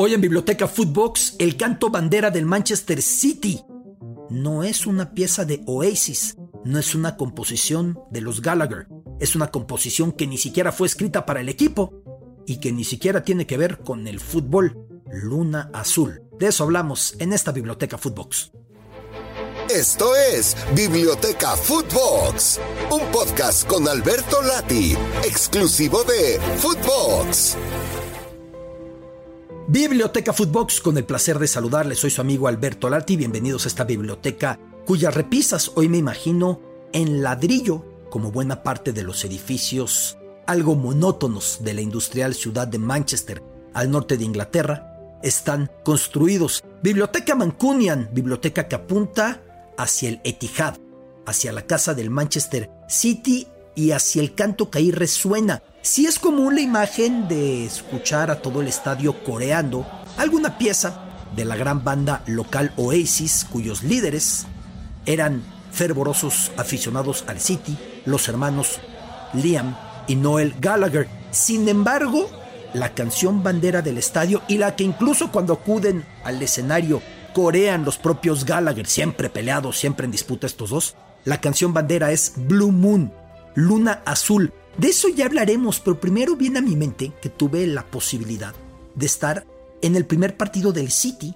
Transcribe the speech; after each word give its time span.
Hoy 0.00 0.14
en 0.14 0.20
Biblioteca 0.20 0.68
Footbox, 0.68 1.34
el 1.40 1.56
canto 1.56 1.90
bandera 1.90 2.30
del 2.30 2.46
Manchester 2.46 3.02
City. 3.02 3.64
No 4.30 4.62
es 4.62 4.86
una 4.86 5.12
pieza 5.12 5.44
de 5.44 5.60
Oasis, 5.66 6.36
no 6.64 6.78
es 6.78 6.94
una 6.94 7.16
composición 7.16 7.98
de 8.12 8.20
los 8.20 8.40
Gallagher, 8.40 8.86
es 9.18 9.34
una 9.34 9.50
composición 9.50 10.12
que 10.12 10.28
ni 10.28 10.38
siquiera 10.38 10.70
fue 10.70 10.86
escrita 10.86 11.26
para 11.26 11.40
el 11.40 11.48
equipo 11.48 12.04
y 12.46 12.60
que 12.60 12.70
ni 12.70 12.84
siquiera 12.84 13.24
tiene 13.24 13.44
que 13.44 13.56
ver 13.56 13.80
con 13.80 14.06
el 14.06 14.20
fútbol. 14.20 14.86
Luna 15.10 15.68
Azul. 15.74 16.22
De 16.38 16.46
eso 16.46 16.62
hablamos 16.62 17.16
en 17.18 17.32
esta 17.32 17.50
Biblioteca 17.50 17.98
Footbox. 17.98 18.52
Esto 19.68 20.14
es 20.14 20.56
Biblioteca 20.76 21.56
Footbox, 21.56 22.60
un 22.92 23.00
podcast 23.10 23.66
con 23.66 23.88
Alberto 23.88 24.42
Lati, 24.42 24.92
exclusivo 25.24 26.04
de 26.04 26.38
Footbox. 26.58 27.56
Biblioteca 29.70 30.32
Footbox, 30.32 30.80
con 30.80 30.96
el 30.96 31.04
placer 31.04 31.38
de 31.38 31.46
saludarles, 31.46 31.98
soy 31.98 32.08
su 32.08 32.22
amigo 32.22 32.48
Alberto 32.48 32.88
Lati, 32.88 33.18
bienvenidos 33.18 33.66
a 33.66 33.68
esta 33.68 33.84
biblioteca 33.84 34.58
cuyas 34.86 35.14
repisas 35.14 35.72
hoy 35.74 35.90
me 35.90 35.98
imagino 35.98 36.62
en 36.94 37.22
ladrillo, 37.22 37.84
como 38.08 38.32
buena 38.32 38.62
parte 38.62 38.94
de 38.94 39.02
los 39.02 39.26
edificios 39.26 40.16
algo 40.46 40.74
monótonos 40.74 41.58
de 41.60 41.74
la 41.74 41.82
industrial 41.82 42.34
ciudad 42.34 42.66
de 42.66 42.78
Manchester, 42.78 43.42
al 43.74 43.90
norte 43.90 44.16
de 44.16 44.24
Inglaterra, 44.24 45.18
están 45.22 45.70
construidos. 45.84 46.64
Biblioteca 46.82 47.34
Mancunian, 47.34 48.08
biblioteca 48.10 48.68
que 48.68 48.76
apunta 48.76 49.42
hacia 49.76 50.08
el 50.08 50.22
Etihad, 50.24 50.78
hacia 51.26 51.52
la 51.52 51.66
casa 51.66 51.92
del 51.92 52.08
Manchester 52.08 52.70
City 52.88 53.46
y 53.78 53.92
hacia 53.92 54.20
el 54.20 54.34
canto 54.34 54.70
que 54.70 54.78
ahí 54.78 54.90
resuena. 54.90 55.62
Si 55.82 56.06
es 56.06 56.18
común 56.18 56.56
la 56.56 56.60
imagen 56.60 57.28
de 57.28 57.64
escuchar 57.64 58.28
a 58.28 58.42
todo 58.42 58.60
el 58.60 58.66
estadio 58.66 59.22
coreando 59.22 59.86
alguna 60.16 60.58
pieza 60.58 61.04
de 61.36 61.44
la 61.44 61.54
gran 61.54 61.84
banda 61.84 62.24
local 62.26 62.72
Oasis, 62.76 63.46
cuyos 63.48 63.84
líderes 63.84 64.46
eran 65.06 65.44
fervorosos 65.70 66.50
aficionados 66.56 67.22
al 67.28 67.38
City, 67.38 67.78
los 68.04 68.28
hermanos 68.28 68.80
Liam 69.32 69.76
y 70.08 70.16
Noel 70.16 70.56
Gallagher. 70.58 71.08
Sin 71.30 71.68
embargo, 71.68 72.28
la 72.74 72.94
canción 72.94 73.44
bandera 73.44 73.80
del 73.80 73.98
estadio 73.98 74.42
y 74.48 74.58
la 74.58 74.74
que 74.74 74.82
incluso 74.82 75.30
cuando 75.30 75.52
acuden 75.52 76.04
al 76.24 76.42
escenario 76.42 77.00
corean 77.32 77.84
los 77.84 77.96
propios 77.96 78.44
Gallagher, 78.44 78.88
siempre 78.88 79.30
peleados, 79.30 79.78
siempre 79.78 80.04
en 80.04 80.10
disputa 80.10 80.48
estos 80.48 80.70
dos. 80.70 80.96
La 81.24 81.40
canción 81.40 81.72
bandera 81.72 82.10
es 82.10 82.32
Blue 82.34 82.72
Moon, 82.72 83.12
Luna 83.54 84.02
Azul. 84.04 84.52
De 84.76 84.88
eso 84.88 85.08
ya 85.08 85.26
hablaremos, 85.26 85.80
pero 85.80 85.98
primero 85.98 86.36
viene 86.36 86.60
a 86.60 86.62
mi 86.62 86.76
mente 86.76 87.12
que 87.20 87.28
tuve 87.28 87.66
la 87.66 87.84
posibilidad 87.86 88.54
de 88.94 89.06
estar 89.06 89.46
en 89.82 89.96
el 89.96 90.06
primer 90.06 90.36
partido 90.36 90.72
del 90.72 90.90
City 90.90 91.34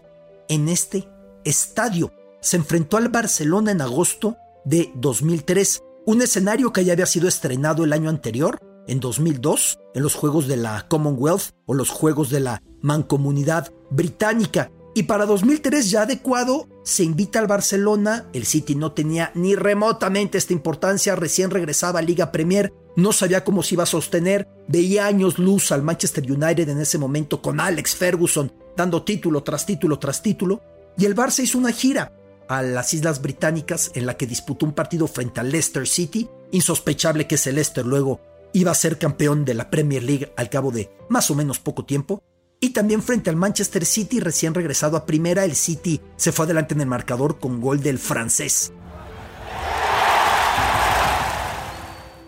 en 0.48 0.68
este 0.68 1.08
estadio. 1.44 2.12
Se 2.40 2.56
enfrentó 2.56 2.96
al 2.96 3.08
Barcelona 3.08 3.72
en 3.72 3.80
agosto 3.80 4.36
de 4.64 4.92
2003, 4.94 5.83
un 6.06 6.22
escenario 6.22 6.72
que 6.72 6.84
ya 6.84 6.92
había 6.92 7.06
sido 7.06 7.28
estrenado 7.28 7.84
el 7.84 7.92
año 7.92 8.10
anterior, 8.10 8.60
en 8.86 9.00
2002, 9.00 9.78
en 9.94 10.02
los 10.02 10.14
Juegos 10.14 10.48
de 10.48 10.56
la 10.56 10.86
Commonwealth 10.88 11.52
o 11.66 11.74
los 11.74 11.90
Juegos 11.90 12.30
de 12.30 12.40
la 12.40 12.62
Mancomunidad 12.80 13.72
Británica. 13.90 14.70
Y 14.95 15.05
para 15.05 15.25
2003 15.25 15.91
ya 15.91 16.03
adecuado, 16.03 16.69
se 16.83 17.03
invita 17.03 17.39
al 17.39 17.47
Barcelona, 17.47 18.27
el 18.35 18.45
City 18.45 18.75
no 18.75 18.93
tenía 18.93 19.33
ni 19.35 19.55
remotamente 19.55 20.37
esta 20.37 20.53
importancia, 20.53 21.17
recién 21.17 21.51
regresaba 21.51 22.01
a 22.01 22.03
Liga 22.03 22.31
Premier, 22.31 22.75
no 22.95 23.13
sabía 23.13 23.43
cómo 23.43 23.63
se 23.63 23.75
iba 23.75 23.85
a 23.85 23.87
sostener, 23.87 24.47
veía 24.69 25.07
años 25.07 25.39
luz 25.39 25.73
al 25.73 25.83
Manchester 25.83 26.31
United 26.31 26.69
en 26.69 26.79
ese 26.79 26.98
momento 26.98 27.41
con 27.41 27.59
Alex 27.59 27.97
Ferguson 27.97 28.53
dando 28.77 29.03
título 29.03 29.43
tras 29.43 29.67
título 29.67 29.98
tras 29.98 30.23
título, 30.23 30.61
y 30.98 31.07
el 31.07 31.17
Barça 31.17 31.43
hizo 31.43 31.59
una 31.59 31.73
gira 31.73 32.13
a 32.48 32.63
las 32.63 32.93
Islas 32.93 33.23
Británicas 33.23 33.91
en 33.95 34.05
la 34.05 34.17
que 34.17 34.27
disputó 34.27 34.67
un 34.67 34.75
partido 34.75 35.07
frente 35.07 35.41
al 35.41 35.51
Leicester 35.51 35.86
City, 35.86 36.29
insospechable 36.51 37.27
que 37.27 37.36
ese 37.36 37.52
Leicester 37.52 37.86
luego 37.86 38.20
iba 38.52 38.70
a 38.70 38.75
ser 38.75 38.98
campeón 38.98 39.45
de 39.45 39.55
la 39.55 39.70
Premier 39.70 40.02
League 40.02 40.33
al 40.36 40.51
cabo 40.51 40.70
de 40.70 40.91
más 41.08 41.31
o 41.31 41.35
menos 41.35 41.58
poco 41.58 41.86
tiempo, 41.86 42.23
y 42.64 42.70
también 42.70 43.02
frente 43.02 43.28
al 43.28 43.34
Manchester 43.34 43.84
City 43.84 44.20
recién 44.20 44.55
regresado 44.55 44.96
a 44.96 45.05
primera, 45.05 45.45
el 45.45 45.56
City 45.56 46.00
se 46.17 46.30
fue 46.30 46.45
adelante 46.45 46.74
en 46.74 46.80
el 46.80 46.86
marcador 46.86 47.40
con 47.40 47.61
gol 47.61 47.83
del 47.83 47.98
francés. 47.98 48.73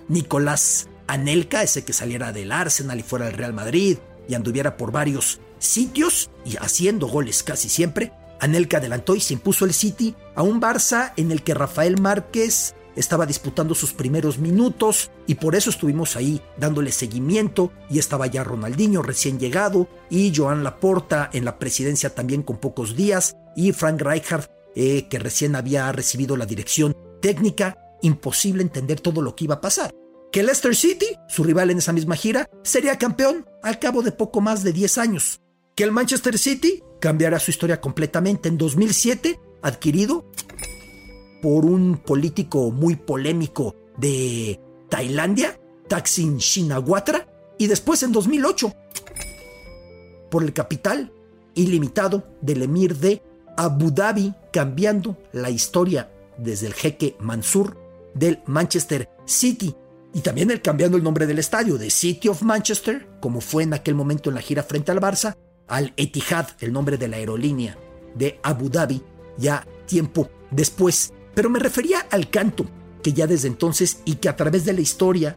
Nicolás 0.08 0.88
Anelka, 1.06 1.62
ese 1.62 1.84
que 1.84 1.92
saliera 1.92 2.32
del 2.32 2.50
Arsenal 2.50 2.98
y 2.98 3.04
fuera 3.04 3.26
del 3.26 3.36
Real 3.36 3.52
Madrid 3.52 3.98
y 4.28 4.34
anduviera 4.34 4.76
por 4.76 4.90
varios 4.90 5.38
sitios 5.60 6.30
y 6.44 6.56
haciendo 6.56 7.06
goles 7.06 7.44
casi 7.44 7.68
siempre, 7.68 8.10
Anelka 8.40 8.78
adelantó 8.78 9.14
y 9.14 9.20
se 9.20 9.34
impuso 9.34 9.64
el 9.64 9.72
City 9.72 10.16
a 10.34 10.42
un 10.42 10.60
Barça 10.60 11.12
en 11.16 11.30
el 11.30 11.44
que 11.44 11.54
Rafael 11.54 12.00
Márquez 12.00 12.74
estaba 12.96 13.26
disputando 13.26 13.74
sus 13.74 13.92
primeros 13.92 14.38
minutos 14.38 15.10
y 15.26 15.36
por 15.36 15.54
eso 15.54 15.70
estuvimos 15.70 16.16
ahí 16.16 16.40
dándole 16.56 16.92
seguimiento 16.92 17.72
y 17.90 17.98
estaba 17.98 18.26
ya 18.26 18.44
Ronaldinho 18.44 19.02
recién 19.02 19.38
llegado 19.38 19.88
y 20.10 20.32
Joan 20.34 20.64
Laporta 20.64 21.30
en 21.32 21.44
la 21.44 21.58
presidencia 21.58 22.14
también 22.14 22.42
con 22.42 22.58
pocos 22.58 22.96
días 22.96 23.36
y 23.56 23.72
Frank 23.72 24.00
Rijkaard 24.00 24.48
eh, 24.76 25.06
que 25.08 25.18
recién 25.18 25.54
había 25.54 25.90
recibido 25.92 26.36
la 26.36 26.46
dirección 26.46 26.96
técnica. 27.20 27.78
Imposible 28.02 28.62
entender 28.62 29.00
todo 29.00 29.22
lo 29.22 29.34
que 29.34 29.44
iba 29.44 29.56
a 29.56 29.60
pasar. 29.60 29.90
Que 30.32 30.42
Leicester 30.42 30.74
City, 30.74 31.06
su 31.28 31.44
rival 31.44 31.70
en 31.70 31.78
esa 31.78 31.92
misma 31.92 32.16
gira, 32.16 32.50
sería 32.62 32.98
campeón 32.98 33.46
al 33.62 33.78
cabo 33.78 34.02
de 34.02 34.12
poco 34.12 34.40
más 34.40 34.64
de 34.64 34.72
10 34.72 34.98
años. 34.98 35.40
Que 35.76 35.84
el 35.84 35.92
Manchester 35.92 36.38
City 36.38 36.82
cambiará 37.00 37.38
su 37.38 37.50
historia 37.50 37.80
completamente 37.80 38.48
en 38.48 38.58
2007, 38.58 39.38
adquirido 39.62 40.30
por 41.44 41.66
un 41.66 41.98
político 41.98 42.70
muy 42.70 42.96
polémico 42.96 43.76
de 43.98 44.58
Tailandia, 44.88 45.60
Thaksin 45.88 46.38
Shinawatra, 46.38 47.28
y 47.58 47.66
después 47.66 48.02
en 48.02 48.12
2008 48.12 48.72
por 50.30 50.42
el 50.42 50.54
capital 50.54 51.12
ilimitado 51.54 52.24
del 52.40 52.62
emir 52.62 52.96
de 52.96 53.22
Abu 53.58 53.90
Dhabi, 53.90 54.32
cambiando 54.54 55.18
la 55.32 55.50
historia 55.50 56.10
desde 56.38 56.68
el 56.68 56.72
jeque 56.72 57.14
Mansur 57.20 57.76
del 58.14 58.40
Manchester 58.46 59.10
City 59.26 59.76
y 60.14 60.20
también 60.20 60.50
el 60.50 60.62
cambiando 60.62 60.96
el 60.96 61.04
nombre 61.04 61.26
del 61.26 61.40
estadio 61.40 61.76
de 61.76 61.90
City 61.90 62.28
of 62.28 62.40
Manchester, 62.40 63.06
como 63.20 63.42
fue 63.42 63.64
en 63.64 63.74
aquel 63.74 63.94
momento 63.94 64.30
en 64.30 64.36
la 64.36 64.40
gira 64.40 64.62
frente 64.62 64.92
al 64.92 65.00
Barça, 65.00 65.36
al 65.68 65.92
Etihad, 65.98 66.46
el 66.60 66.72
nombre 66.72 66.96
de 66.96 67.08
la 67.08 67.16
aerolínea 67.16 67.76
de 68.14 68.40
Abu 68.42 68.70
Dhabi, 68.70 69.02
ya 69.36 69.66
tiempo 69.84 70.30
después. 70.50 71.12
Pero 71.34 71.50
me 71.50 71.58
refería 71.58 72.06
al 72.10 72.30
canto, 72.30 72.66
que 73.02 73.12
ya 73.12 73.26
desde 73.26 73.48
entonces 73.48 74.00
y 74.04 74.16
que 74.16 74.28
a 74.28 74.36
través 74.36 74.64
de 74.64 74.72
la 74.72 74.80
historia 74.80 75.36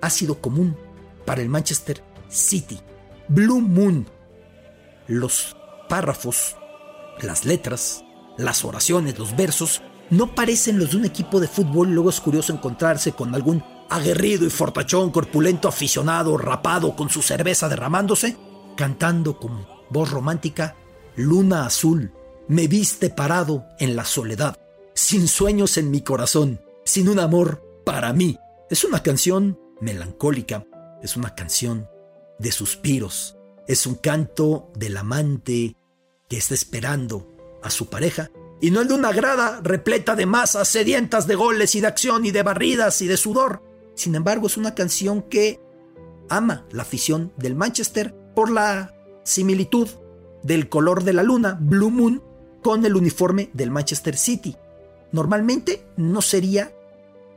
ha 0.00 0.10
sido 0.10 0.40
común 0.40 0.76
para 1.24 1.42
el 1.42 1.48
Manchester 1.48 2.02
City. 2.28 2.80
Blue 3.28 3.60
Moon. 3.60 4.06
Los 5.08 5.56
párrafos, 5.88 6.56
las 7.20 7.44
letras, 7.44 8.04
las 8.38 8.64
oraciones, 8.64 9.18
los 9.18 9.36
versos, 9.36 9.82
no 10.10 10.34
parecen 10.34 10.78
los 10.78 10.92
de 10.92 10.98
un 10.98 11.04
equipo 11.04 11.40
de 11.40 11.48
fútbol. 11.48 11.90
Luego 11.90 12.10
es 12.10 12.20
curioso 12.20 12.52
encontrarse 12.52 13.12
con 13.12 13.34
algún 13.34 13.62
aguerrido 13.90 14.46
y 14.46 14.50
fortachón, 14.50 15.10
corpulento 15.10 15.68
aficionado, 15.68 16.36
rapado, 16.38 16.96
con 16.96 17.08
su 17.08 17.22
cerveza 17.22 17.68
derramándose, 17.68 18.36
cantando 18.76 19.38
con 19.38 19.66
voz 19.90 20.10
romántica, 20.10 20.76
Luna 21.16 21.66
Azul, 21.66 22.12
me 22.48 22.68
viste 22.68 23.10
parado 23.10 23.64
en 23.78 23.96
la 23.96 24.04
soledad 24.04 24.56
sin 24.96 25.28
sueños 25.28 25.76
en 25.76 25.90
mi 25.90 26.00
corazón, 26.00 26.62
sin 26.84 27.10
un 27.10 27.18
amor 27.18 27.62
para 27.84 28.14
mí. 28.14 28.38
Es 28.70 28.82
una 28.82 29.02
canción 29.02 29.60
melancólica, 29.80 30.66
es 31.02 31.16
una 31.18 31.34
canción 31.34 31.86
de 32.38 32.50
suspiros, 32.50 33.36
es 33.68 33.86
un 33.86 33.96
canto 33.96 34.72
del 34.74 34.96
amante 34.96 35.76
que 36.28 36.38
está 36.38 36.54
esperando 36.54 37.28
a 37.62 37.68
su 37.68 37.90
pareja 37.90 38.30
y 38.58 38.70
no 38.70 38.80
el 38.80 38.88
de 38.88 38.94
una 38.94 39.12
grada 39.12 39.60
repleta 39.62 40.16
de 40.16 40.24
masas 40.24 40.68
sedientas 40.68 41.26
de 41.26 41.34
goles 41.34 41.74
y 41.74 41.82
de 41.82 41.88
acción 41.88 42.24
y 42.24 42.30
de 42.30 42.42
barridas 42.42 43.02
y 43.02 43.06
de 43.06 43.18
sudor. 43.18 43.62
Sin 43.94 44.14
embargo, 44.14 44.46
es 44.46 44.56
una 44.56 44.74
canción 44.74 45.20
que 45.20 45.60
ama 46.30 46.64
la 46.70 46.82
afición 46.82 47.34
del 47.36 47.54
Manchester 47.54 48.14
por 48.34 48.50
la 48.50 48.94
similitud 49.24 49.88
del 50.42 50.70
color 50.70 51.04
de 51.04 51.12
la 51.12 51.22
luna, 51.22 51.58
Blue 51.60 51.90
Moon, 51.90 52.22
con 52.62 52.86
el 52.86 52.96
uniforme 52.96 53.50
del 53.52 53.70
Manchester 53.70 54.16
City. 54.16 54.56
Normalmente 55.12 55.86
no 55.96 56.22
sería 56.22 56.72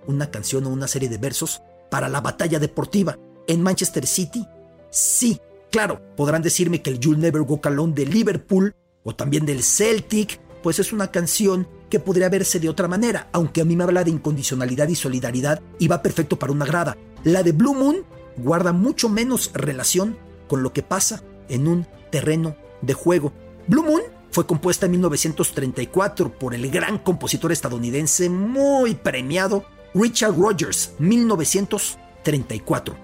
una 0.07 0.31
canción 0.31 0.65
o 0.65 0.69
una 0.69 0.87
serie 0.87 1.09
de 1.09 1.17
versos 1.17 1.61
para 1.89 2.09
la 2.09 2.21
batalla 2.21 2.59
deportiva. 2.59 3.17
En 3.47 3.61
Manchester 3.61 4.05
City, 4.05 4.45
sí. 4.89 5.39
Claro, 5.71 6.01
podrán 6.15 6.41
decirme 6.41 6.81
que 6.81 6.89
el 6.89 6.99
You'll 6.99 7.19
Never 7.19 7.41
Walk 7.41 7.67
Alone 7.67 7.93
de 7.93 8.05
Liverpool 8.05 8.75
o 9.03 9.15
también 9.15 9.45
del 9.45 9.63
Celtic, 9.63 10.39
pues 10.63 10.79
es 10.79 10.91
una 10.91 11.11
canción 11.11 11.67
que 11.89 11.99
podría 11.99 12.29
verse 12.29 12.59
de 12.59 12.69
otra 12.69 12.87
manera, 12.87 13.29
aunque 13.31 13.61
a 13.61 13.65
mí 13.65 13.75
me 13.75 13.83
habla 13.83 14.03
de 14.03 14.11
incondicionalidad 14.11 14.87
y 14.87 14.95
solidaridad 14.95 15.61
y 15.79 15.87
va 15.87 16.01
perfecto 16.01 16.37
para 16.37 16.53
una 16.53 16.65
grada. 16.65 16.97
La 17.23 17.43
de 17.43 17.51
Blue 17.51 17.73
Moon 17.73 18.03
guarda 18.37 18.73
mucho 18.73 19.09
menos 19.09 19.51
relación 19.53 20.17
con 20.47 20.63
lo 20.63 20.73
que 20.73 20.83
pasa 20.83 21.23
en 21.49 21.67
un 21.67 21.87
terreno 22.11 22.55
de 22.81 22.93
juego. 22.93 23.33
Blue 23.67 23.83
Moon 23.83 24.01
fue 24.31 24.45
compuesta 24.45 24.85
en 24.85 24.91
1934 24.93 26.37
por 26.37 26.53
el 26.53 26.69
gran 26.69 26.99
compositor 26.99 27.51
estadounidense 27.51 28.29
muy 28.29 28.95
premiado 28.95 29.65
Richard 29.93 30.37
Rogers, 30.37 30.93
1934. 30.99 32.95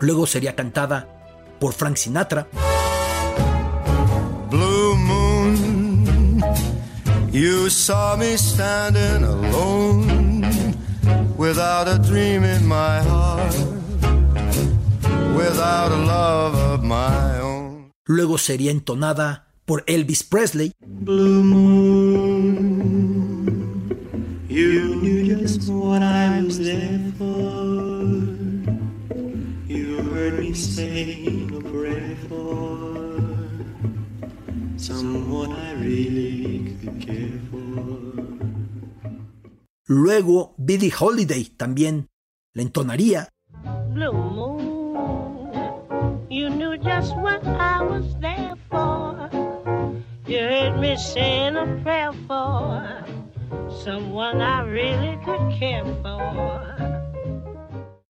Luego 0.00 0.26
sería 0.26 0.56
cantada 0.56 1.08
por 1.60 1.74
Frank 1.74 1.96
Sinatra. 1.96 2.48
Blue 4.50 4.96
Moon, 4.96 6.42
you 7.30 7.70
saw 7.70 8.16
me 8.16 8.36
standing 8.36 9.24
alone 9.24 10.42
without 11.36 11.88
a 11.88 11.98
dream 11.98 12.44
in 12.44 12.66
my 12.66 13.00
heart, 13.02 13.54
without 15.36 15.92
a 15.92 15.96
love 15.96 16.54
of 16.54 16.82
my 16.82 17.40
own. 17.40 17.92
Luego 18.04 18.36
sería 18.36 18.70
entonada 18.70 19.51
por 19.72 19.84
Elvis 19.86 20.22
Presley. 20.22 20.74
Blue 20.84 21.42
Moon, 21.42 22.76
you 24.46 24.96
knew 24.96 25.24
just 25.24 25.66
what 25.70 26.02
I 26.02 26.42
was 26.42 26.58
there 26.58 27.00
for. 27.16 28.12
You 29.66 30.02
heard 30.12 30.40
me 30.40 30.52
sing 30.52 31.56
a 31.56 31.60
prayer 31.72 32.16
for 32.28 33.16
someone 34.76 35.52
I 35.52 35.72
really 35.80 36.76
could 36.82 37.00
care 37.00 37.40
for. 37.50 38.12
Luego 39.86 40.52
Billie 40.58 40.90
Holiday 40.90 41.48
también 41.56 42.10
la 42.52 42.60
entonaría. 42.60 43.30
Blue 43.94 44.12
moon, 44.12 45.48
you 46.28 46.50
knew 46.50 46.76
just 46.76 47.16
what 47.16 47.42
I 47.46 47.80
was 47.80 48.04
there 48.20 48.20
for. 48.20 48.21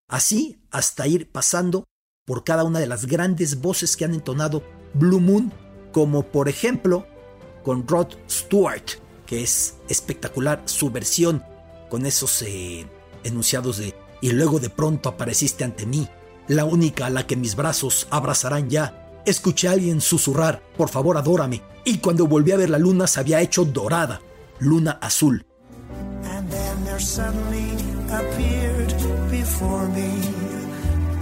Así 0.07 0.59
hasta 0.71 1.07
ir 1.07 1.31
pasando 1.31 1.85
por 2.25 2.43
cada 2.43 2.63
una 2.63 2.79
de 2.79 2.87
las 2.87 3.05
grandes 3.05 3.61
voces 3.61 3.97
que 3.97 4.05
han 4.05 4.13
entonado 4.13 4.63
Blue 4.93 5.19
Moon, 5.19 5.51
como 5.91 6.23
por 6.23 6.49
ejemplo 6.49 7.05
con 7.63 7.87
Rod 7.87 8.13
Stewart, 8.29 8.83
que 9.25 9.43
es 9.43 9.77
espectacular 9.89 10.61
su 10.65 10.91
versión 10.91 11.43
con 11.89 12.05
esos 12.05 12.41
eh, 12.43 12.85
enunciados 13.23 13.77
de 13.77 13.93
y 14.21 14.31
luego 14.31 14.59
de 14.59 14.69
pronto 14.69 15.09
apareciste 15.09 15.65
ante 15.65 15.85
mí, 15.85 16.07
la 16.47 16.63
única 16.63 17.07
a 17.07 17.09
la 17.09 17.27
que 17.27 17.35
mis 17.35 17.57
brazos 17.57 18.07
abrazarán 18.09 18.69
ya. 18.69 19.02
Escuché 19.25 19.69
a 19.69 19.71
alguien 19.71 20.01
susurrar, 20.01 20.61
por 20.77 20.89
favor 20.89 21.17
adórame, 21.17 21.61
y 21.85 21.99
cuando 21.99 22.27
volví 22.27 22.51
a 22.51 22.57
ver 22.57 22.69
la 22.69 22.77
luna 22.77 23.07
se 23.07 23.21
había 23.21 23.41
hecho 23.41 23.63
dorada, 23.63 24.21
luna 24.59 24.99
azul. 25.01 25.45
And 26.25 26.49
then 26.49 26.83
there 26.85 26.99
suddenly 26.99 27.71
appeared 28.09 28.93
before 29.31 29.87
me 29.89 30.09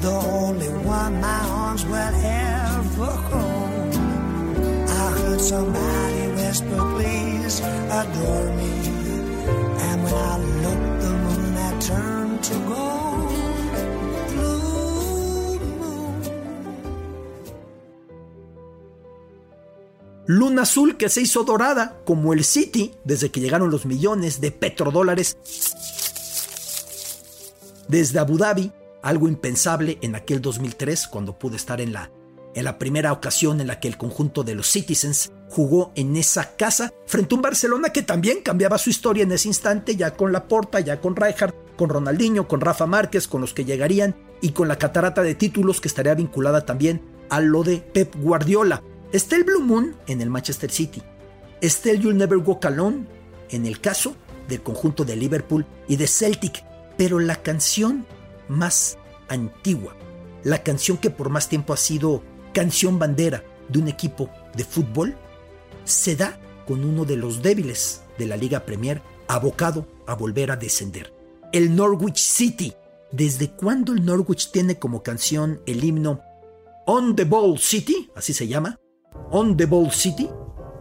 the 0.02 0.10
only 0.10 0.68
one 0.84 1.22
my 1.22 1.40
arms 1.50 1.86
will 1.86 1.96
ever 1.96 3.12
hold. 3.30 3.96
I 4.90 5.12
heard 5.20 5.42
somebody 5.42 6.28
whisper, 6.36 6.82
please 6.96 7.62
adore 7.92 8.52
me. 8.56 8.91
Luna 20.28 20.64
azul 20.64 20.98
que 20.98 21.10
se 21.10 21.22
hizo 21.22 21.44
dorada, 21.44 22.00
como 22.06 22.34
el 22.34 22.44
City, 22.44 22.94
desde 23.04 23.32
que 23.32 23.42
llegaron 23.42 23.72
los 23.72 23.86
millones 23.86 24.40
de 24.40 24.52
petrodólares. 24.52 25.38
Desde 27.88 28.20
Abu 28.20 28.38
Dhabi, 28.38 28.72
algo 29.02 29.28
impensable 29.28 29.98
en 30.02 30.16
aquel 30.16 30.42
2003, 30.42 31.08
cuando 31.08 31.38
pude 31.38 31.56
estar 31.56 31.82
en 31.82 31.92
la, 31.92 32.12
en 32.54 32.64
la 32.64 32.78
primera 32.78 33.14
ocasión 33.14 33.62
en 33.62 33.68
la 33.68 33.80
que 33.80 33.88
el 33.88 33.98
conjunto 33.98 34.44
de 34.44 34.56
los 34.56 34.68
Citizens 34.68 35.32
jugó 35.50 35.92
en 35.96 36.16
esa 36.16 36.56
casa 36.56 36.94
frente 37.08 37.34
a 37.34 37.38
un 37.38 37.42
Barcelona 37.42 37.90
que 37.90 38.04
también 38.04 38.42
cambiaba 38.42 38.78
su 38.78 38.90
historia 38.90 39.24
en 39.24 39.32
ese 39.32 39.48
instante, 39.48 39.96
ya 39.96 40.16
con 40.16 40.32
Laporta, 40.32 40.80
ya 40.80 41.02
con 41.02 41.16
Rijkaard, 41.16 41.54
con 41.76 41.90
Ronaldinho, 41.90 42.48
con 42.48 42.62
Rafa 42.62 42.86
Márquez, 42.86 43.28
con 43.28 43.42
los 43.42 43.54
que 43.54 43.66
llegarían 43.66 44.16
y 44.42 44.52
con 44.52 44.68
la 44.68 44.78
catarata 44.78 45.24
de 45.24 45.36
títulos 45.36 45.82
que 45.82 45.88
estaría 45.88 46.14
vinculada 46.14 46.66
también 46.66 47.02
a 47.30 47.40
lo 47.42 47.64
de 47.64 47.78
Pep 47.78 48.16
Guardiola. 48.16 48.84
Está 49.12 49.36
el 49.36 49.44
Blue 49.44 49.60
Moon 49.60 49.94
en 50.08 50.22
el 50.22 50.30
Manchester 50.30 50.72
City. 50.72 51.02
Está 51.60 51.92
el 51.92 52.00
You'll 52.00 52.16
Never 52.16 52.38
Walk 52.38 52.66
Alone 52.66 53.06
en 53.50 53.66
el 53.66 53.82
caso 53.82 54.16
del 54.48 54.64
conjunto 54.64 55.04
de 55.04 55.18
Liverpool 55.18 55.66
y 55.90 55.98
de 55.98 56.08
Celtic. 56.08 56.64
Pero 56.98 57.20
la 57.20 57.36
canción 57.36 58.06
más 58.48 58.98
antigua, 59.28 59.98
la 60.44 60.64
canción 60.64 60.98
que 60.98 61.10
por 61.10 61.30
más 61.30 61.50
tiempo 61.50 61.74
ha 61.74 61.78
sido 61.78 62.24
canción 62.54 63.00
bandera 63.00 63.44
de 63.68 63.80
un 63.80 63.90
equipo 63.90 64.30
de 64.56 64.64
fútbol, 64.64 65.18
se 65.84 66.16
da 66.16 66.40
con 66.66 66.86
uno 66.86 67.04
de 67.04 67.18
los 67.18 67.42
débiles 67.42 68.04
de 68.18 68.28
la 68.28 68.38
Liga 68.38 68.66
Premier, 68.66 69.02
abocado 69.28 69.88
a 70.08 70.16
volver 70.16 70.52
a 70.52 70.56
descender. 70.56 71.14
El 71.52 71.76
Norwich 71.76 72.18
City. 72.18 72.74
¿Desde 73.12 73.52
cuándo 73.52 73.92
el 73.92 74.06
Norwich 74.06 74.52
tiene 74.52 74.80
como 74.80 75.04
canción 75.04 75.62
el 75.66 75.84
himno 75.84 76.22
On 76.86 77.14
the 77.14 77.26
Ball 77.26 77.60
City? 77.60 78.10
Así 78.16 78.34
se 78.34 78.48
llama. 78.48 78.81
On 79.32 79.56
the 79.58 79.66
Ball 79.66 79.92
City. 79.92 80.30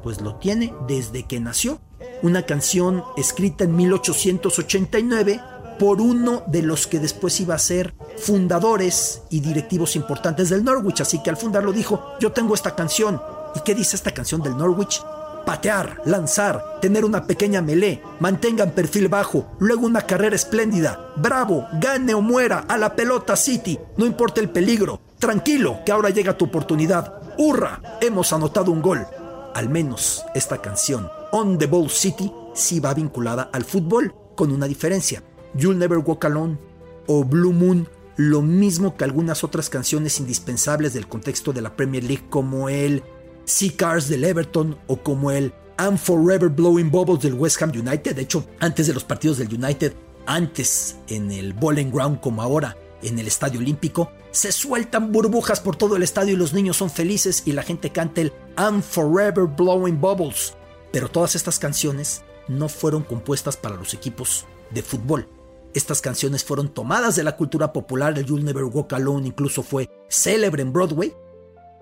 Pues 0.03 0.21
lo 0.21 0.37
tiene 0.37 0.73
desde 0.87 1.27
que 1.27 1.41
nació. 1.41 1.81
Una 2.23 2.43
canción 2.43 3.05
escrita 3.17 3.65
en 3.65 3.77
1889 3.77 5.41
por 5.79 6.03
uno 6.03 6.43
de 6.47 6.63
los 6.63 6.87
que 6.87 6.99
después 6.99 7.41
iba 7.41 7.55
a 7.55 7.59
ser 7.59 7.95
fundadores 8.19 9.23
y 9.31 9.41
directivos 9.41 9.97
importantes 9.97 10.51
del 10.51 10.63
Norwich. 10.63 11.01
Así 11.01 11.23
que 11.23 11.31
al 11.31 11.39
fundarlo 11.39 11.73
dijo, 11.73 12.05
yo 12.21 12.33
tengo 12.33 12.55
esta 12.55 12.77
canción. 12.77 13.21
¿Y 13.55 13.61
qué 13.61 13.75
dice 13.75 13.97
esta 13.97 14.13
canción 14.13 14.43
del 14.43 14.57
Norwich? 14.57 15.03
Patear, 15.47 16.03
lanzar, 16.05 16.81
tener 16.83 17.05
una 17.05 17.27
pequeña 17.27 17.63
melee, 17.63 18.03
mantengan 18.21 18.73
perfil 18.73 19.09
bajo, 19.09 19.47
luego 19.59 19.87
una 19.87 20.03
carrera 20.03 20.37
espléndida, 20.37 21.13
bravo, 21.17 21.67
gane 21.81 22.13
o 22.13 22.21
muera, 22.21 22.67
a 22.69 22.77
la 22.77 22.95
pelota 22.95 23.37
City, 23.37 23.79
no 23.97 24.05
importa 24.05 24.43
el 24.43 24.51
peligro, 24.51 25.01
tranquilo, 25.19 25.81
que 25.85 25.93
ahora 25.93 26.11
llega 26.11 26.37
tu 26.37 26.45
oportunidad, 26.45 27.20
hurra, 27.39 27.81
hemos 28.01 28.33
anotado 28.33 28.73
un 28.73 28.83
gol. 28.83 29.07
Al 29.55 29.69
menos 29.69 30.25
esta 30.35 30.59
canción, 30.59 31.09
On 31.33 31.59
the 31.59 31.67
Ball 31.67 31.91
City, 31.91 32.33
sí 32.55 32.81
va 32.81 32.95
vinculada 32.95 33.51
al 33.53 33.65
fútbol, 33.65 34.15
con 34.37 34.53
una 34.53 34.67
diferencia. 34.67 35.23
You'll 35.55 35.79
Never 35.79 35.99
Walk 35.99 36.25
Alone 36.25 36.59
o 37.07 37.25
Blue 37.25 37.53
Moon, 37.53 37.89
lo 38.17 38.43
mismo 38.43 38.97
que 38.97 39.05
algunas 39.05 39.45
otras 39.45 39.69
canciones 39.69 40.21
indispensables 40.21 40.93
del 40.93 41.09
contexto 41.09 41.53
de 41.53 41.63
la 41.63 41.77
Premier 41.77 42.05
League 42.05 42.27
como 42.31 42.69
el 42.69 43.03
Sea 43.45 43.73
Cars 43.77 44.09
del 44.09 44.25
Everton 44.25 44.79
o 44.87 44.99
como 44.99 45.31
el 45.31 45.53
I'm 45.79 45.99
Forever 45.99 46.51
Blowing 46.51 46.91
Bubbles 46.91 47.23
del 47.23 47.35
West 47.35 47.61
Ham 47.63 47.71
United. 47.71 48.15
De 48.15 48.23
hecho, 48.23 48.45
antes 48.61 48.87
de 48.87 48.95
los 48.95 49.05
partidos 49.05 49.39
del 49.39 49.53
United, 49.53 49.95
antes 50.27 50.97
en 51.09 51.31
el 51.31 51.55
Bowling 51.55 51.91
Ground 51.91 52.21
como 52.21 52.43
ahora 52.43 52.77
en 53.03 53.19
el 53.19 53.27
Estadio 53.27 53.61
Olímpico, 53.61 54.11
se 54.31 54.53
sueltan 54.53 55.13
burbujas 55.13 55.61
por 55.61 55.77
todo 55.77 55.97
el 55.97 56.03
estadio 56.03 56.35
y 56.35 56.37
los 56.37 56.53
niños 56.53 56.77
son 56.77 56.91
felices 56.91 57.43
y 57.47 57.53
la 57.53 57.63
gente 57.63 57.91
canta 57.91 58.21
el 58.21 58.33
I'm 58.57 58.83
Forever 58.83 59.47
Blowing 59.47 60.01
Bubbles. 60.01 60.55
Pero 60.93 61.09
todas 61.09 61.35
estas 61.35 61.59
canciones 61.59 62.23
no 62.49 62.69
fueron 62.69 63.03
compuestas 63.03 63.57
para 63.57 63.77
los 63.77 63.95
equipos 63.95 64.47
de 64.71 64.83
fútbol. 64.83 65.29
Estas 65.75 66.01
canciones 66.01 66.45
fueron 66.45 66.69
tomadas 66.69 67.15
de 67.17 67.23
la 67.23 67.37
cultura 67.37 67.73
popular, 67.73 68.19
el 68.19 68.27
You'll 68.27 68.45
Never 68.45 68.65
Walk 68.65 68.93
Alone 68.93 69.29
incluso 69.29 69.63
fue 69.63 69.89
célebre 70.09 70.63
en 70.63 70.73
Broadway, 70.73 71.15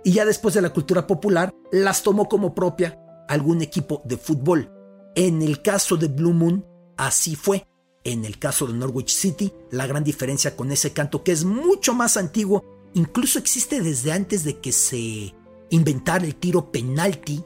y 0.04 0.12
ya 0.12 0.24
después 0.24 0.54
de 0.54 0.62
la 0.62 0.72
cultura 0.72 1.06
popular 1.06 1.52
las 1.72 2.02
tomó 2.02 2.28
como 2.28 2.54
propia 2.54 2.98
algún 3.28 3.62
equipo 3.62 4.02
de 4.04 4.16
fútbol. 4.16 4.70
En 5.14 5.42
el 5.42 5.62
caso 5.62 5.96
de 5.96 6.08
Blue 6.08 6.32
Moon, 6.32 6.64
así 6.96 7.34
fue. 7.34 7.66
En 8.08 8.24
el 8.24 8.38
caso 8.38 8.66
de 8.66 8.72
Norwich 8.72 9.10
City, 9.10 9.52
la 9.70 9.86
gran 9.86 10.02
diferencia 10.02 10.56
con 10.56 10.72
ese 10.72 10.94
canto 10.94 11.22
que 11.22 11.30
es 11.30 11.44
mucho 11.44 11.92
más 11.92 12.16
antiguo, 12.16 12.64
incluso 12.94 13.38
existe 13.38 13.82
desde 13.82 14.12
antes 14.12 14.44
de 14.44 14.60
que 14.60 14.72
se 14.72 15.34
inventara 15.68 16.24
el 16.24 16.34
tiro 16.34 16.72
penalti, 16.72 17.44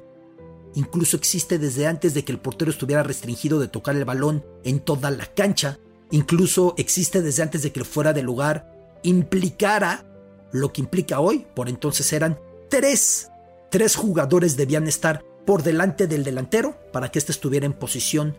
incluso 0.77 1.17
existe 1.17 1.59
desde 1.59 1.89
antes 1.89 2.15
de 2.15 2.25
que 2.25 2.31
el 2.31 2.39
portero 2.39 2.71
estuviera 2.71 3.03
restringido 3.03 3.59
de 3.59 3.67
tocar 3.67 3.97
el 3.97 4.05
balón 4.05 4.45
en 4.63 4.79
toda 4.79 5.11
la 5.11 5.27
cancha, 5.27 5.81
incluso 6.13 6.75
existe 6.79 7.23
desde 7.23 7.43
antes 7.43 7.65
de 7.65 7.73
que 7.73 7.81
el 7.81 7.87
fuera 7.87 8.13
de 8.13 8.23
lugar 8.23 9.01
implicara 9.03 10.07
lo 10.53 10.73
que 10.73 10.81
implica 10.81 11.19
hoy, 11.19 11.45
por 11.57 11.69
entonces 11.69 12.13
eran 12.13 12.39
tres. 12.71 13.31
Tres 13.69 13.97
jugadores 13.97 14.57
debían 14.57 14.87
estar 14.87 15.25
por 15.45 15.65
delante 15.65 16.07
del 16.07 16.23
delantero 16.23 16.79
para 16.93 17.11
que 17.11 17.19
éste 17.19 17.33
estuviera 17.33 17.67
en 17.67 17.73
posición 17.73 18.37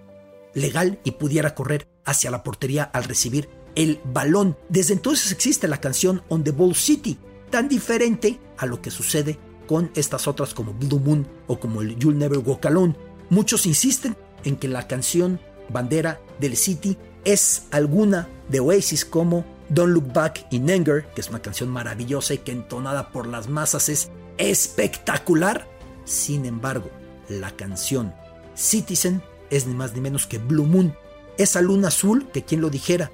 legal 0.54 1.02
y 1.04 1.12
pudiera 1.12 1.54
correr 1.54 1.86
hacia 2.06 2.32
la 2.32 2.44
portería 2.44 2.84
al 2.84 3.04
recibir 3.04 3.50
el 3.76 4.00
balón. 4.06 4.58
Desde 4.70 4.94
entonces 4.94 5.32
existe 5.32 5.68
la 5.68 5.82
canción 5.82 6.24
On 6.30 6.44
the 6.44 6.52
Ball 6.52 6.76
City, 6.76 7.18
tan 7.50 7.68
diferente 7.68 8.40
a 8.58 8.66
lo 8.66 8.82
que 8.82 8.92
sucede 8.92 9.40
con 9.68 9.92
estas 9.96 10.28
otras 10.28 10.54
como 10.54 10.74
Blue 10.74 11.00
Moon 11.00 11.28
o 11.48 11.60
como 11.60 11.82
el 11.82 11.98
You'll 11.98 12.18
Never 12.18 12.40
Walk 12.40 12.66
Alone. 12.66 12.96
Muchos 13.30 13.66
insisten 13.66 14.16
en 14.44 14.58
que 14.58 14.68
la 14.68 14.88
canción 14.88 15.40
bandera 15.70 16.20
del 16.40 16.58
City 16.58 16.98
es 17.24 17.68
alguna 17.72 18.28
de 18.50 18.60
Oasis 18.60 19.06
como 19.06 19.46
Don't 19.70 19.94
Look 19.94 20.14
Back 20.14 20.48
in 20.52 20.70
Anger, 20.70 21.06
que 21.16 21.22
es 21.22 21.30
una 21.30 21.42
canción 21.42 21.70
maravillosa 21.70 22.34
y 22.34 22.40
que 22.40 22.52
entonada 22.52 23.12
por 23.12 23.28
las 23.28 23.48
masas 23.48 23.90
es 23.90 24.12
espectacular. 24.38 25.68
Sin 26.06 26.46
embargo, 26.46 26.90
la 27.30 27.52
canción 27.52 28.14
Citizen 28.56 29.24
es 29.50 29.66
ni 29.66 29.74
más 29.74 29.94
ni 29.94 30.02
menos 30.02 30.28
que 30.28 30.38
Blue 30.38 30.66
Moon, 30.66 30.96
esa 31.38 31.62
luna 31.62 31.90
azul 31.90 32.30
que 32.32 32.44
quien 32.44 32.62
lo 32.62 32.70
dijera, 32.70 33.12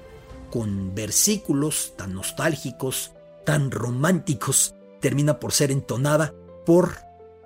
con 0.50 0.94
versículos 0.94 1.94
tan 1.96 2.14
nostálgicos, 2.14 3.12
tan 3.44 3.70
románticos, 3.70 4.74
termina 5.00 5.38
por 5.40 5.52
ser 5.52 5.70
entonada 5.70 6.34
por 6.66 6.96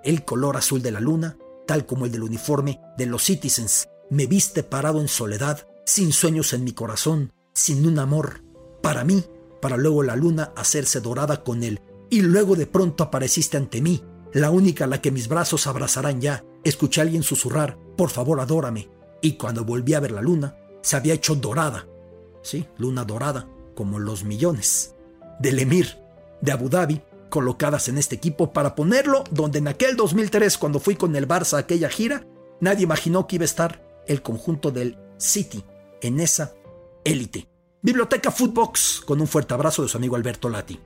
el 0.02 0.24
color 0.24 0.56
azul 0.56 0.82
de 0.82 0.90
la 0.90 1.00
luna, 1.00 1.36
tal 1.66 1.86
como 1.86 2.06
el 2.06 2.12
del 2.12 2.22
uniforme 2.22 2.80
de 2.98 3.06
los 3.06 3.24
Citizens. 3.24 3.88
Me 4.10 4.26
viste 4.26 4.62
parado 4.62 5.00
en 5.00 5.08
soledad, 5.08 5.66
sin 5.86 6.12
sueños 6.12 6.52
en 6.52 6.64
mi 6.64 6.72
corazón, 6.72 7.32
sin 7.52 7.86
un 7.86 7.98
amor, 7.98 8.42
para 8.82 9.04
mí, 9.04 9.24
para 9.62 9.76
luego 9.76 10.02
la 10.02 10.16
luna 10.16 10.52
hacerse 10.56 11.00
dorada 11.00 11.42
con 11.42 11.62
él, 11.62 11.80
y 12.10 12.20
luego 12.20 12.54
de 12.54 12.66
pronto 12.66 13.04
apareciste 13.04 13.56
ante 13.56 13.80
mí, 13.80 14.02
la 14.32 14.50
única 14.50 14.84
a 14.84 14.88
la 14.88 15.00
que 15.00 15.10
mis 15.10 15.28
brazos 15.28 15.66
abrazarán 15.66 16.20
ya. 16.20 16.44
Escuché 16.64 17.00
a 17.00 17.04
alguien 17.04 17.22
susurrar, 17.22 17.78
por 17.96 18.10
favor 18.10 18.40
adórame, 18.40 18.90
y 19.22 19.34
cuando 19.34 19.64
volví 19.64 19.94
a 19.94 20.00
ver 20.00 20.10
la 20.10 20.20
luna, 20.20 20.56
se 20.84 20.96
había 20.96 21.14
hecho 21.14 21.34
dorada. 21.34 21.88
Sí, 22.42 22.68
luna 22.76 23.04
dorada, 23.04 23.48
como 23.74 23.98
los 23.98 24.22
millones 24.22 24.94
del 25.40 25.58
emir 25.58 25.98
de 26.42 26.52
Abu 26.52 26.68
Dhabi 26.68 27.00
colocadas 27.30 27.88
en 27.88 27.98
este 27.98 28.14
equipo 28.14 28.52
para 28.52 28.74
ponerlo 28.74 29.24
donde 29.30 29.58
en 29.58 29.66
aquel 29.66 29.96
2003 29.96 30.56
cuando 30.58 30.78
fui 30.78 30.94
con 30.94 31.16
el 31.16 31.26
Barça 31.26 31.54
a 31.54 31.60
aquella 31.60 31.88
gira, 31.88 32.26
nadie 32.60 32.84
imaginó 32.84 33.26
que 33.26 33.36
iba 33.36 33.44
a 33.44 33.46
estar 33.46 33.82
el 34.06 34.22
conjunto 34.22 34.70
del 34.70 34.98
City 35.16 35.64
en 36.02 36.20
esa 36.20 36.52
élite. 37.02 37.48
Biblioteca 37.80 38.30
Footbox 38.30 39.02
con 39.04 39.20
un 39.20 39.26
fuerte 39.26 39.54
abrazo 39.54 39.82
de 39.82 39.88
su 39.88 39.96
amigo 39.96 40.16
Alberto 40.16 40.48
Lati. 40.50 40.78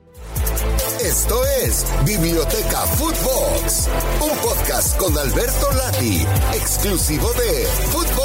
Esto 1.02 1.40
es 1.64 1.84
Biblioteca 2.04 2.80
Footbox, 2.82 3.88
un 4.20 4.38
podcast 4.38 4.96
con 4.96 5.16
Alberto 5.18 5.72
Lati, 5.72 6.26
exclusivo 6.54 7.28
de 7.34 7.66
Footbox. 7.90 8.17